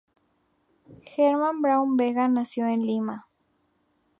Herman 1.11 1.61
Braun 1.61 1.95
Vega 1.95 2.27
nació 2.27 2.65
en 2.65 2.87
Lima. 2.87 3.27